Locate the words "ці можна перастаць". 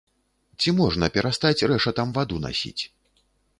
0.63-1.65